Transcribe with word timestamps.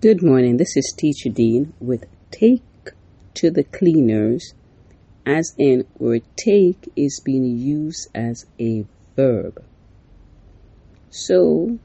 Good 0.00 0.22
morning. 0.22 0.56
This 0.56 0.78
is 0.78 0.94
Teacher 0.96 1.28
Dean 1.28 1.74
with 1.78 2.06
take 2.30 2.62
to 3.34 3.50
the 3.50 3.64
cleaners, 3.64 4.54
as 5.26 5.54
in 5.58 5.84
where 5.98 6.20
take 6.36 6.90
is 6.96 7.20
being 7.22 7.44
used 7.44 8.08
as 8.14 8.46
a 8.58 8.86
verb. 9.14 9.62
So 11.10 11.78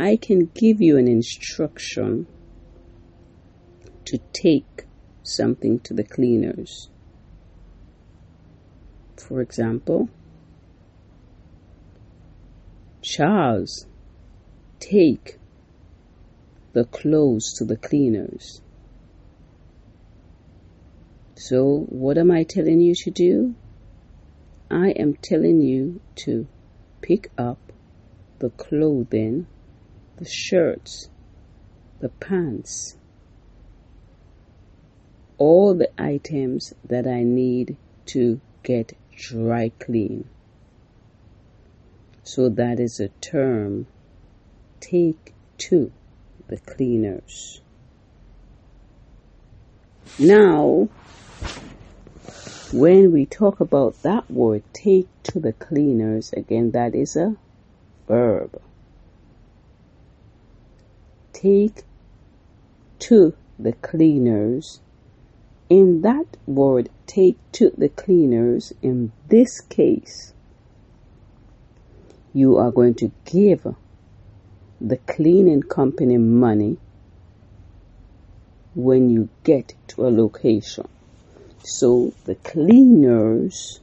I 0.00 0.16
can 0.16 0.46
give 0.54 0.80
you 0.80 0.96
an 0.96 1.06
instruction 1.08 2.26
to 4.06 4.18
take 4.32 4.86
something 5.22 5.80
to 5.80 5.92
the 5.92 6.04
cleaners. 6.04 6.88
For 9.18 9.42
example, 9.42 10.08
Charles, 13.02 13.84
take 14.80 15.38
the 16.76 16.84
clothes 16.84 17.54
to 17.54 17.64
the 17.64 17.78
cleaners. 17.78 18.60
So, 21.34 21.86
what 21.88 22.18
am 22.18 22.30
I 22.30 22.42
telling 22.42 22.82
you 22.82 22.94
to 22.96 23.10
do? 23.10 23.54
I 24.70 24.90
am 24.90 25.14
telling 25.14 25.62
you 25.62 26.02
to 26.16 26.46
pick 27.00 27.30
up 27.38 27.72
the 28.40 28.50
clothing, 28.50 29.46
the 30.18 30.26
shirts, 30.26 31.08
the 32.00 32.10
pants, 32.10 32.98
all 35.38 35.74
the 35.74 35.88
items 35.98 36.74
that 36.84 37.06
I 37.06 37.22
need 37.22 37.78
to 38.12 38.38
get 38.62 38.92
dry 39.16 39.70
clean. 39.78 40.28
So 42.22 42.50
that 42.50 42.78
is 42.78 43.00
a 43.00 43.08
term. 43.22 43.86
Take 44.78 45.32
to 45.56 45.90
the 46.48 46.58
cleaners. 46.58 47.60
Now, 50.18 50.88
when 52.72 53.12
we 53.12 53.26
talk 53.26 53.60
about 53.60 54.02
that 54.02 54.30
word, 54.30 54.62
take 54.72 55.08
to 55.24 55.40
the 55.40 55.52
cleaners, 55.52 56.32
again, 56.32 56.70
that 56.72 56.94
is 56.94 57.16
a 57.16 57.36
verb. 58.06 58.60
Take 61.32 61.82
to 63.00 63.36
the 63.58 63.72
cleaners. 63.72 64.80
In 65.68 66.02
that 66.02 66.36
word, 66.46 66.88
take 67.06 67.36
to 67.52 67.72
the 67.76 67.88
cleaners, 67.88 68.72
in 68.82 69.12
this 69.28 69.60
case, 69.60 70.32
you 72.32 72.56
are 72.56 72.70
going 72.70 72.94
to 72.94 73.10
give 73.24 73.66
the 74.80 74.96
cleaning 74.98 75.62
company 75.62 76.18
money 76.18 76.76
when 78.74 79.08
you 79.08 79.28
get 79.42 79.72
to 79.88 80.06
a 80.06 80.10
location. 80.10 80.86
So 81.64 82.12
the 82.24 82.34
cleaners 82.34 83.80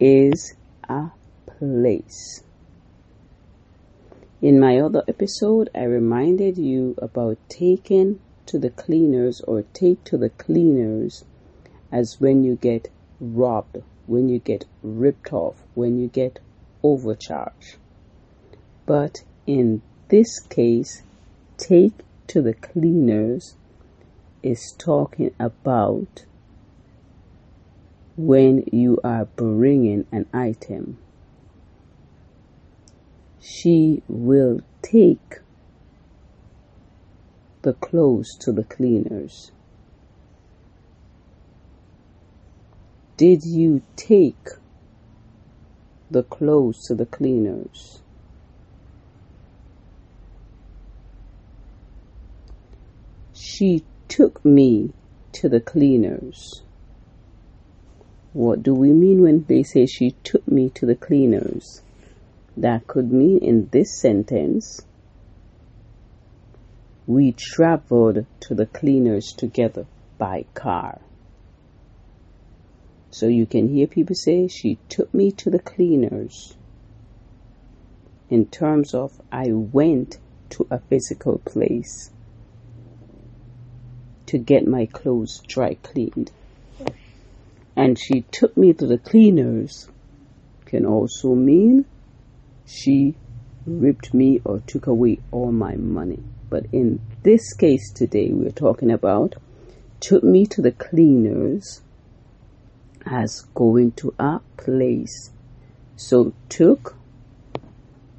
is 0.00 0.54
a 0.88 1.10
place. 1.46 2.42
In 4.40 4.58
my 4.58 4.78
other 4.78 5.02
episode, 5.08 5.68
I 5.74 5.82
reminded 5.82 6.56
you 6.56 6.94
about 6.98 7.38
taking 7.48 8.20
to 8.46 8.58
the 8.58 8.70
cleaners 8.70 9.40
or 9.42 9.62
take 9.74 10.04
to 10.04 10.16
the 10.16 10.30
cleaners 10.30 11.24
as 11.92 12.20
when 12.20 12.44
you 12.44 12.56
get 12.56 12.88
robbed, 13.20 13.82
when 14.06 14.28
you 14.28 14.38
get 14.38 14.64
ripped 14.82 15.32
off, 15.32 15.62
when 15.74 15.98
you 15.98 16.08
get 16.08 16.38
overcharged. 16.82 17.76
But 18.88 19.22
in 19.46 19.82
this 20.08 20.40
case, 20.40 21.02
take 21.58 21.92
to 22.28 22.40
the 22.40 22.54
cleaners 22.54 23.54
is 24.42 24.74
talking 24.78 25.34
about 25.38 26.24
when 28.16 28.64
you 28.72 28.98
are 29.04 29.26
bringing 29.26 30.06
an 30.10 30.24
item. 30.32 30.96
She 33.42 34.02
will 34.08 34.62
take 34.80 35.40
the 37.60 37.74
clothes 37.74 38.38
to 38.40 38.52
the 38.52 38.64
cleaners. 38.64 39.52
Did 43.18 43.44
you 43.44 43.82
take 43.96 44.48
the 46.10 46.22
clothes 46.22 46.80
to 46.86 46.94
the 46.94 47.04
cleaners? 47.04 48.00
She 53.58 53.82
took 54.06 54.44
me 54.44 54.92
to 55.32 55.48
the 55.48 55.60
cleaners. 55.60 56.62
What 58.32 58.62
do 58.62 58.72
we 58.72 58.92
mean 58.92 59.20
when 59.20 59.46
they 59.48 59.64
say 59.64 59.84
she 59.84 60.12
took 60.22 60.46
me 60.46 60.68
to 60.76 60.86
the 60.86 60.94
cleaners? 60.94 61.82
That 62.56 62.86
could 62.86 63.10
mean 63.10 63.38
in 63.38 63.68
this 63.72 63.98
sentence, 63.98 64.82
we 67.08 67.32
traveled 67.32 68.26
to 68.42 68.54
the 68.54 68.66
cleaners 68.66 69.32
together 69.36 69.86
by 70.18 70.44
car. 70.54 71.00
So 73.10 73.26
you 73.26 73.44
can 73.44 73.74
hear 73.74 73.88
people 73.88 74.14
say, 74.14 74.46
she 74.46 74.78
took 74.88 75.12
me 75.12 75.32
to 75.32 75.50
the 75.50 75.58
cleaners. 75.58 76.56
In 78.30 78.46
terms 78.46 78.94
of, 78.94 79.20
I 79.32 79.50
went 79.50 80.18
to 80.50 80.68
a 80.70 80.78
physical 80.78 81.38
place 81.38 82.12
to 84.28 84.38
get 84.38 84.66
my 84.66 84.86
clothes 84.86 85.40
dry 85.46 85.74
cleaned. 85.74 86.30
And 87.76 87.98
she 87.98 88.22
took 88.30 88.56
me 88.56 88.72
to 88.72 88.86
the 88.86 88.98
cleaners 88.98 89.88
can 90.66 90.84
also 90.84 91.34
mean 91.34 91.86
she 92.66 93.14
ripped 93.66 94.12
me 94.12 94.40
or 94.44 94.60
took 94.60 94.86
away 94.86 95.18
all 95.30 95.50
my 95.50 95.74
money. 95.76 96.22
But 96.50 96.66
in 96.72 97.00
this 97.22 97.54
case 97.54 97.90
today, 97.92 98.30
we're 98.32 98.50
talking 98.50 98.90
about 98.90 99.36
took 100.00 100.22
me 100.22 100.46
to 100.46 100.62
the 100.62 100.72
cleaners 100.72 101.80
as 103.06 103.46
going 103.54 103.92
to 103.92 104.14
a 104.18 104.40
place. 104.56 105.30
So 105.96 106.34
took 106.48 106.96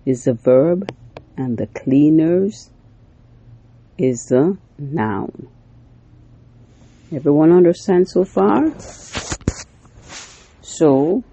is 0.05 0.23
the 0.23 0.33
verb 0.33 0.89
and 1.37 1.57
the 1.57 1.67
cleaners 1.67 2.69
is 3.97 4.25
the 4.25 4.57
noun. 4.77 5.47
Everyone 7.11 7.51
understand 7.51 8.07
so 8.07 8.23
far? 8.23 8.71
So, 10.61 11.23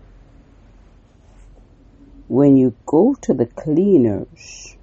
when 2.29 2.57
you 2.57 2.75
go 2.87 3.15
to 3.21 3.35
the 3.35 3.45
cleaners, 3.45 4.75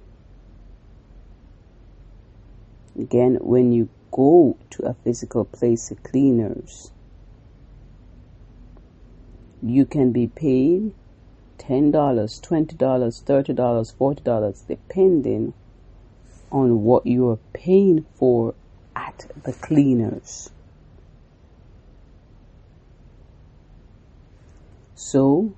again, 2.96 3.38
when 3.40 3.72
you 3.72 3.88
go 4.12 4.56
to 4.70 4.86
a 4.86 4.94
physical 4.94 5.44
place, 5.44 5.88
the 5.88 5.96
cleaners, 5.96 6.92
you 9.60 9.84
can 9.84 10.12
be 10.12 10.28
paid 10.28 10.94
$10, 11.58 11.90
$20, 11.90 12.76
$30, 12.76 13.96
$40, 13.96 14.66
depending 14.68 15.54
on 16.52 16.84
what 16.84 17.04
you 17.04 17.30
are 17.30 17.38
paying 17.52 18.06
for 18.14 18.54
at 18.94 19.26
the 19.42 19.52
cleaners. 19.52 20.50
So, 25.06 25.52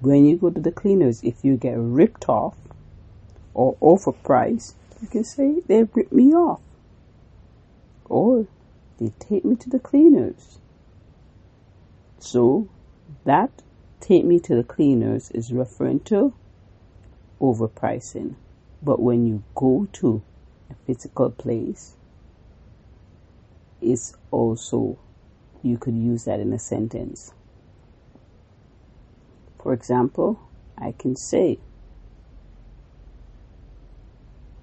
when 0.00 0.24
you 0.24 0.36
go 0.36 0.50
to 0.50 0.60
the 0.60 0.72
cleaners, 0.72 1.22
if 1.22 1.44
you 1.44 1.56
get 1.56 1.76
ripped 1.78 2.28
off 2.28 2.56
or 3.54 3.76
overpriced, 3.76 4.74
you 5.00 5.06
can 5.06 5.22
say 5.22 5.60
they 5.68 5.84
ripped 5.84 6.12
me 6.12 6.34
off. 6.34 6.60
Or 8.06 8.48
they 8.98 9.12
take 9.20 9.44
me 9.44 9.54
to 9.54 9.70
the 9.70 9.78
cleaners. 9.78 10.58
So, 12.18 12.68
that 13.24 13.62
take 14.00 14.24
me 14.24 14.40
to 14.40 14.56
the 14.56 14.64
cleaners 14.64 15.30
is 15.30 15.52
referring 15.52 16.00
to 16.10 16.34
overpricing. 17.40 18.34
But 18.82 19.00
when 19.00 19.24
you 19.24 19.44
go 19.54 19.86
to 19.92 20.20
a 20.68 20.74
physical 20.84 21.30
place, 21.30 21.94
it's 23.80 24.16
also, 24.32 24.98
you 25.62 25.78
could 25.78 25.94
use 25.94 26.24
that 26.24 26.40
in 26.40 26.52
a 26.52 26.58
sentence. 26.58 27.32
For 29.64 29.72
example, 29.72 30.38
I 30.76 30.92
can 30.92 31.16
say, 31.16 31.58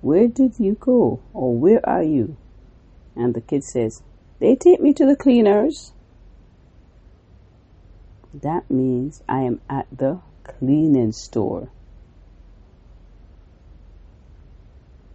Where 0.02 0.28
did 0.28 0.60
you 0.60 0.78
go? 0.80 1.22
or 1.34 1.56
Where 1.58 1.84
are 1.90 2.04
you? 2.04 2.38
And 3.16 3.34
the 3.34 3.42
kid 3.42 3.64
says, 3.64 4.04
They 4.38 4.56
take 4.56 4.80
me 4.80 4.94
to 4.94 5.08
the 5.08 5.16
cleaners. 5.16 5.94
That 8.32 8.70
means 8.70 9.24
I 9.28 9.40
am 9.42 9.60
at 9.68 9.88
the 9.92 10.20
cleaning 10.44 11.14
store. 11.14 11.70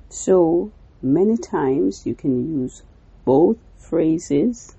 So 0.09 0.73
many 1.00 1.37
times 1.37 2.05
you 2.05 2.17
can 2.17 2.61
use 2.61 2.83
both 3.25 3.59
phrases, 3.77 4.75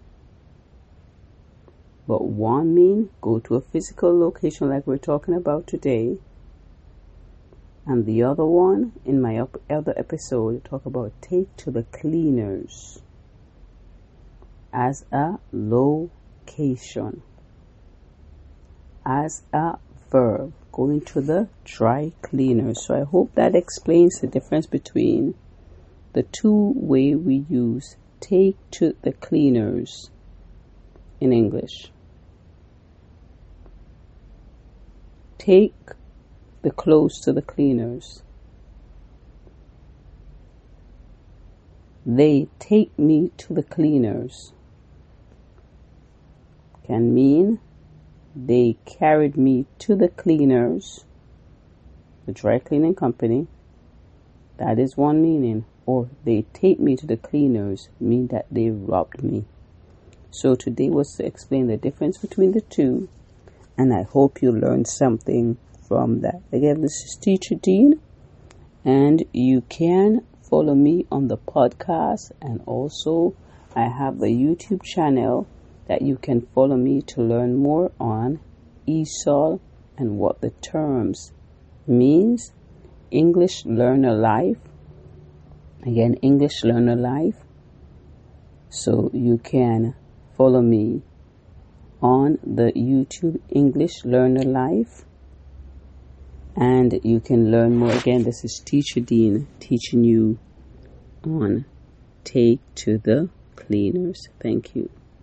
but 2.07 2.25
one 2.25 2.73
mean 2.73 3.09
go 3.21 3.39
to 3.39 3.55
a 3.55 3.61
physical 3.61 4.17
location 4.17 4.69
like 4.69 4.87
we're 4.87 4.97
talking 4.97 5.33
about 5.33 5.67
today, 5.67 6.17
and 7.85 8.05
the 8.05 8.23
other 8.23 8.45
one 8.45 8.93
in 9.05 9.21
my 9.21 9.45
other 9.69 9.93
episode 9.97 10.63
talk 10.63 10.85
about 10.85 11.11
take 11.21 11.55
to 11.57 11.71
the 11.71 11.83
cleaners 11.83 13.01
as 14.73 15.05
a 15.11 15.37
location 15.51 17.21
as 19.05 19.43
a 19.53 19.77
verb 20.11 20.53
going 20.71 21.01
to 21.01 21.21
the 21.21 21.47
dry 21.63 22.11
cleaner. 22.21 22.73
So 22.75 23.01
I 23.01 23.03
hope 23.03 23.33
that 23.35 23.55
explains 23.55 24.19
the 24.19 24.27
difference 24.27 24.67
between 24.67 25.33
the 26.13 26.23
two 26.23 26.73
way 26.75 27.15
we 27.15 27.45
use 27.49 27.95
take 28.19 28.57
to 28.71 28.95
the 29.01 29.13
cleaners 29.13 30.09
in 31.19 31.31
English. 31.33 31.91
Take 35.37 35.75
the 36.61 36.71
clothes 36.71 37.19
to 37.21 37.33
the 37.33 37.41
cleaners. 37.41 38.23
They 42.05 42.47
take 42.59 42.97
me 42.97 43.31
to 43.37 43.53
the 43.53 43.63
cleaners 43.63 44.53
can 46.87 47.13
mean 47.13 47.59
they 48.33 48.77
carried 48.85 49.35
me 49.35 49.65
to 49.79 49.93
the 49.93 50.07
cleaners, 50.07 51.03
the 52.25 52.31
dry 52.31 52.59
cleaning 52.59 52.95
company. 52.95 53.47
That 54.57 54.79
is 54.79 54.95
one 54.95 55.21
meaning. 55.21 55.65
Or 55.85 56.09
they 56.23 56.43
take 56.53 56.79
me 56.79 56.95
to 56.97 57.05
the 57.05 57.17
cleaners 57.17 57.89
mean 57.99 58.27
that 58.27 58.45
they 58.49 58.69
robbed 58.69 59.21
me. 59.21 59.45
So 60.31 60.55
today 60.55 60.89
was 60.89 61.13
to 61.15 61.25
explain 61.25 61.67
the 61.67 61.77
difference 61.77 62.17
between 62.17 62.53
the 62.53 62.61
two, 62.61 63.09
and 63.77 63.93
I 63.93 64.03
hope 64.03 64.41
you 64.41 64.51
learned 64.51 64.87
something 64.87 65.57
from 65.87 66.21
that. 66.21 66.41
Again, 66.51 66.81
this 66.81 67.03
is 67.03 67.17
Teacher 67.21 67.55
Dean, 67.55 68.01
and 68.83 69.23
you 69.33 69.61
can 69.61 70.25
follow 70.41 70.75
me 70.75 71.05
on 71.11 71.27
the 71.27 71.37
podcast, 71.37 72.31
and 72.41 72.61
also 72.65 73.35
I 73.75 73.89
have 73.89 74.19
the 74.19 74.27
YouTube 74.27 74.83
channel 74.83 75.47
that 75.87 76.01
you 76.01 76.17
can 76.17 76.41
follow 76.41 76.75
me 76.75 77.01
to 77.03 77.21
learn 77.21 77.55
more 77.55 77.91
on 77.99 78.39
ESOL 78.87 79.59
and 79.97 80.17
what 80.17 80.41
the 80.41 80.49
terms 80.49 81.31
means. 81.85 82.51
English 83.11 83.65
Learner 83.65 84.13
Life. 84.13 84.57
Again, 85.83 86.15
English 86.15 86.63
Learner 86.63 86.95
Life. 86.95 87.37
So 88.69 89.09
you 89.13 89.37
can 89.37 89.95
follow 90.35 90.61
me 90.61 91.03
on 92.01 92.37
the 92.43 92.71
YouTube 92.73 93.39
English 93.49 94.05
Learner 94.05 94.43
Life. 94.43 95.05
And 96.55 96.99
you 97.03 97.19
can 97.19 97.51
learn 97.51 97.75
more. 97.75 97.91
Again, 97.91 98.23
this 98.23 98.43
is 98.43 98.61
Teacher 98.65 98.99
Dean 98.99 99.47
teaching 99.59 100.03
you 100.03 100.39
on 101.23 101.65
Take 102.23 102.59
to 102.75 102.97
the 102.97 103.29
Cleaners. 103.55 104.27
Thank 104.39 104.75
you. 104.75 104.89